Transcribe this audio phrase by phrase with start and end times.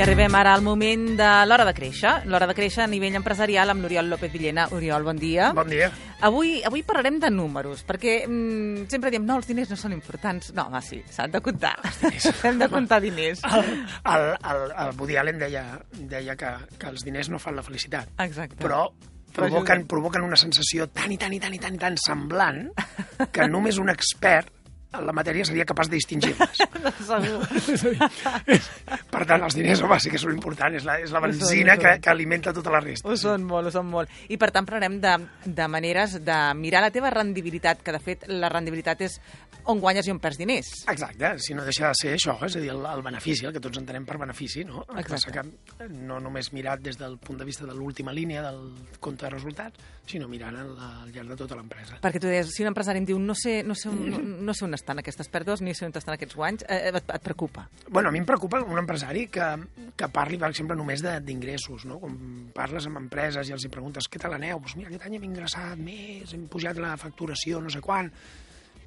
[0.00, 3.68] I arribem ara al moment de l'hora de créixer, l'hora de créixer a nivell empresarial
[3.68, 4.62] amb l'Oriol López Villena.
[4.72, 5.50] Oriol, bon dia.
[5.52, 5.90] Bon dia.
[6.24, 10.54] Avui, avui parlarem de números, perquè mm, sempre diem, no, els diners no són importants.
[10.56, 11.74] No, home, sí, s'han de comptar.
[12.48, 13.44] Hem de comptar diners.
[13.44, 13.68] El,
[14.14, 18.08] el, el, el Woody Allen deia, deia que, que els diners no fan la felicitat,
[18.24, 18.56] Exacte.
[18.64, 18.86] però
[19.36, 22.70] provoquen, provoquen una sensació tan i tan i tan i tan, tan semblant
[23.28, 24.48] que només un expert
[24.98, 26.62] la matèria seria capaç de distingir-les.
[27.20, 28.58] Dir,
[29.14, 30.80] per tant, els diners, home, sí que són importants.
[30.80, 33.08] És la, és la benzina que, que alimenta tota la resta.
[33.08, 34.10] Ho són molt, ho són molt.
[34.30, 35.14] I per tant parlarem de,
[35.46, 39.20] de maneres de mirar la teva rendibilitat, que de fet la rendibilitat és
[39.70, 40.70] on guanyes i on perds diners.
[40.90, 43.62] Exacte, si no deixa de ser això, és a dir, el, el benefici, el que
[43.62, 44.84] tots entenem per benefici, no?
[44.88, 45.44] El que passa que
[45.92, 48.62] no només mirat des del punt de vista de l'última línia del
[48.98, 52.00] compte de resultats, sinó mirant al, al llarg de tota l'empresa.
[52.02, 54.56] Perquè tu deies, si un empresari em diu no sé, no sé, on, no, no
[54.56, 57.68] sé on estan aquestes pèrdues ni sé on estan aquests guanys, eh, et, et preocupa.
[57.88, 59.46] Bueno, a mi em preocupa un empresari que,
[59.96, 62.00] que parli, per exemple, només de- d'ingressos, no?
[62.02, 62.18] Quan
[62.56, 64.58] parles amb empreses i els hi preguntes què tal aneu?
[64.60, 68.10] Doncs mira, aquest any hem ingressat més, hem pujat la facturació, no sé quan...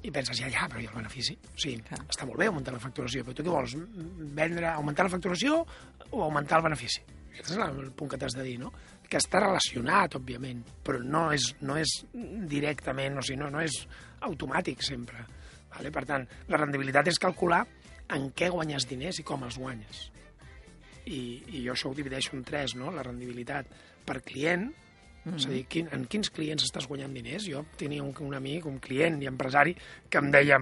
[0.04, 1.32] I penses, ja, ja, però i el benefici?
[1.48, 2.02] O sigui, Clar.
[2.12, 3.72] està molt bé augmentar la facturació, però tu què vols?
[4.36, 5.62] Vendre, augmentar la facturació
[6.10, 7.00] o augmentar el benefici?
[7.32, 8.68] Aquest és el punt que t'has de dir, no?
[9.08, 11.94] Que està relacionat, òbviament, però no és, no és
[12.52, 13.78] directament, o sigui, no, no és
[14.28, 15.24] automàtic sempre.
[15.74, 15.90] Vale?
[15.90, 17.64] Per tant, la rendibilitat és calcular
[18.14, 20.10] en què guanyes diners i com els guanyes.
[21.04, 21.20] I,
[21.52, 22.92] i jo això ho divideixo en tres, no?
[22.94, 23.68] La rendibilitat
[24.06, 24.72] per client,
[25.24, 25.36] Mm -hmm.
[25.36, 27.46] És a dir, quin, en quins clients estàs guanyant diners?
[27.48, 29.74] Jo tenia un, un amic, un client i empresari,
[30.10, 30.58] que em deia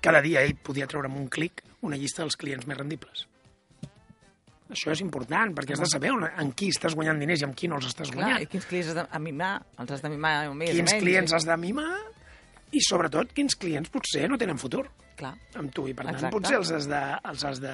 [0.00, 3.26] cada dia ell podia treure amb un clic una llista dels clients més rendibles.
[4.70, 7.56] Això és important, perquè has de saber on, en qui estàs guanyant diners i amb
[7.58, 8.42] qui no els estàs Clar, guanyant.
[8.42, 9.54] i quins clients has de mimar?
[9.82, 11.02] Els has de mimar més Quins menys?
[11.02, 11.96] clients has de mimar
[12.70, 14.84] i, sobretot, quins clients potser no tenen futur?
[15.20, 15.34] Clar.
[15.60, 16.32] amb tu i per tant Exacte.
[16.32, 17.72] potser els has, de, els, has de,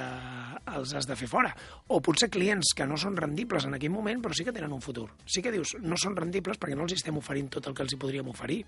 [0.74, 1.52] els has de fer fora.
[1.94, 4.82] O potser clients que no són rendibles en aquell moment però sí que tenen un
[4.82, 5.06] futur.
[5.30, 7.94] Sí que dius no són rendibles perquè no els estem oferint tot el que els
[7.94, 8.64] hi podríem oferir.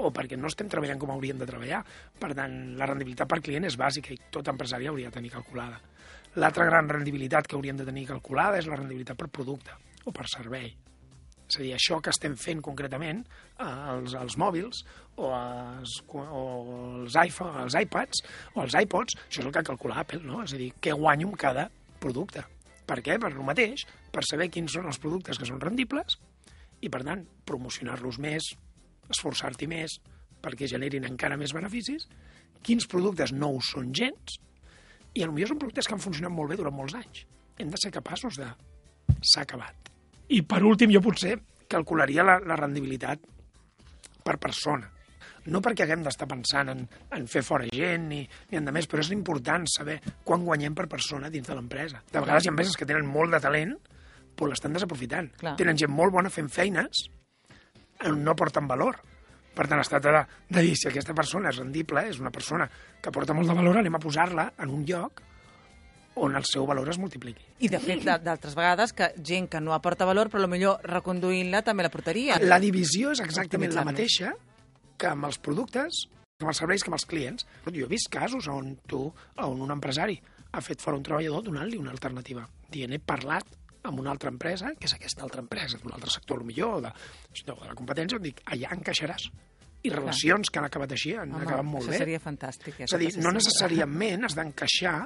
[0.00, 1.82] O perquè no estem treballant com hauríem de treballar.
[2.18, 5.82] Per tant la rendibilitat per client és bàsica i tot empresari hauria de tenir calculada.
[6.40, 9.76] L'altra gran rendibilitat que hauríem de tenir calculada és la rendibilitat per producte
[10.06, 10.72] o per servei
[11.50, 13.24] és a dir, això que estem fent concretament,
[13.58, 14.84] eh, els, els mòbils
[15.16, 16.24] o els, o
[17.02, 18.22] els, iPhone, els iPads
[18.54, 20.44] o els iPods, això és el que calcula Apple, no?
[20.46, 21.68] És a dir, què guanyo amb cada
[22.00, 22.44] producte.
[22.86, 23.18] Per què?
[23.22, 26.18] Per el mateix, per saber quins són els productes que són rendibles
[26.80, 28.52] i, per tant, promocionar-los més,
[29.10, 29.98] esforçar-t'hi més
[30.40, 32.06] perquè generin encara més beneficis,
[32.64, 34.38] quins productes no ho són gens,
[35.12, 37.24] i potser són productes que han funcionat molt bé durant molts anys.
[37.60, 38.48] Hem de ser capaços de...
[39.20, 39.89] S'ha acabat.
[40.30, 41.36] I per últim, jo potser
[41.70, 43.22] calcularia la, la rendibilitat
[44.24, 44.88] per persona.
[45.50, 46.82] No perquè haguem d'estar pensant en,
[47.16, 48.20] en fer fora gent ni,
[48.50, 49.96] ni en de més, però és important saber
[50.26, 52.02] quan guanyem per persona dins de l'empresa.
[52.12, 53.72] De vegades hi ha empreses que tenen molt de talent,
[54.36, 55.30] però l'estan desaprofitant.
[55.40, 55.56] Clar.
[55.58, 57.08] Tenen gent molt bona fent feines
[58.16, 59.00] no porten valor.
[59.54, 60.20] Per tant, es tracta de,
[60.54, 62.68] de dir si aquesta persona és rendible, és una persona
[63.02, 65.24] que porta molt de valor, anem a posar-la en un lloc
[66.14, 67.44] on el seu valor es multipliqui.
[67.60, 71.82] I, de fet, d'altres vegades, que gent que no aporta valor, però millor reconduint-la també
[71.86, 72.38] la portaria.
[72.42, 74.32] La divisió és exactament la mateixa
[75.00, 76.02] que amb els productes,
[76.36, 77.46] que amb els serveis, que amb els clients.
[77.70, 79.06] Jo he vist casos on tu,
[79.38, 80.18] on un empresari
[80.52, 82.42] ha fet fora un treballador donant-li una alternativa.
[82.68, 83.46] Dient, he parlat
[83.86, 86.90] amb una altra empresa, que és aquesta altra empresa, d'un altre sector, millor, de,
[87.46, 89.30] de la competència, on dic, allà encaixaràs.
[89.86, 92.00] I relacions que han acabat així, han Home, acabat molt això bé.
[92.02, 92.74] seria fantàstic.
[92.80, 94.98] eh, És a dir, no necessàriament has d'encaixar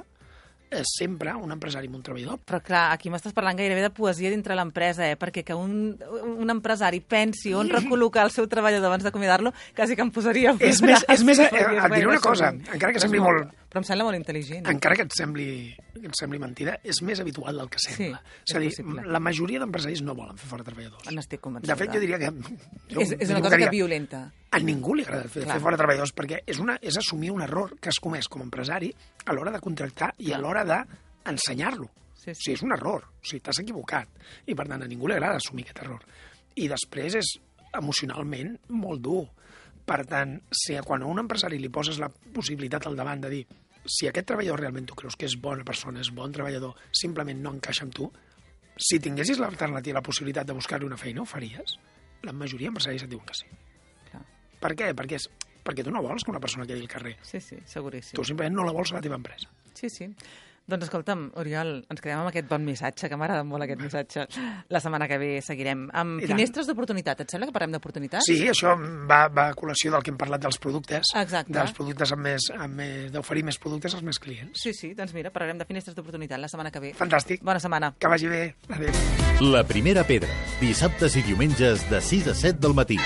[0.71, 2.39] eh, sempre un empresari amb un treballador.
[2.47, 5.17] Però clar, aquí m'estàs parlant gairebé de poesia dintre l'empresa, eh?
[5.19, 5.95] perquè que un,
[6.35, 10.55] un empresari pensi on recol·locar el seu treballador abans d'acomiadar-lo, quasi que em posaria...
[10.59, 13.53] És més, és més, eh, és et diré una cosa, encara que és sembli molt,
[13.75, 14.69] Però em sembla molt intel·ligent.
[14.71, 15.45] encara que et sembli,
[15.97, 18.21] que et sembli mentida, és més habitual del que sembla.
[18.23, 19.03] Sí, és a dir, és possible.
[19.11, 21.09] la majoria d'empresaris no volen fer fora treballadors.
[21.11, 21.73] N'estic convençuda.
[21.73, 22.29] De fet, jo diria que...
[22.93, 24.21] Jo És, és una cosa que violenta.
[24.55, 25.57] A ningú li agrada fer, Clar.
[25.57, 28.47] fer fora treballadors perquè és, una, és assumir un error que has comès com a
[28.47, 28.93] empresari
[29.25, 31.89] a l'hora de contractar i a l'hora d'ensenyar-lo.
[32.15, 33.03] Sí, O sigui, és un error.
[33.11, 34.07] O sigui, t'has equivocat.
[34.47, 36.07] I, per tant, a ningú li agrada assumir aquest error.
[36.55, 37.33] I després és
[37.75, 39.25] emocionalment molt dur.
[39.85, 43.43] Per tant, si quan a un empresari li poses la possibilitat al davant de dir
[43.85, 47.53] si aquest treballador realment tu creus que és bona persona, és bon treballador, simplement no
[47.55, 48.09] encaixa amb tu,
[48.75, 51.77] si tinguessis l'alternativa, la possibilitat de buscar-li una feina, ho faries?
[52.27, 53.47] La majoria d'empresaris et diuen que sí.
[54.09, 54.23] Clar.
[54.63, 54.89] Per què?
[54.97, 55.29] Perquè, és,
[55.63, 57.15] perquè tu no vols que una persona quedi al carrer.
[57.23, 58.17] Sí, sí, seguríssim.
[58.17, 59.47] Tu simplement no la vols a la teva empresa.
[59.77, 60.09] Sí, sí.
[60.65, 64.23] Doncs escolta'm, Oriol, ens quedem amb aquest bon missatge, que m'agrada molt aquest missatge.
[64.73, 65.83] La setmana que ve seguirem.
[65.93, 67.21] Amb I finestres d'oportunitat.
[67.21, 68.25] Et sembla que parlem d'oportunitat?
[68.25, 68.73] Sí, això
[69.05, 71.53] va, va a col·lació del que hem parlat dels productes, Exacte.
[71.53, 74.57] dels productes amb més, amb més d'oferir més productes als més clients.
[74.57, 76.93] Sí, sí, doncs mira, parlarem de finestres d'oportunitat la setmana que ve.
[76.97, 77.45] Fantàstic.
[77.45, 77.93] Bona setmana.
[77.99, 78.43] Que vagi bé.
[78.73, 78.93] Adéu.
[79.53, 82.97] La primera pedra, dissabtes i diumenges de 6 a 7 del matí.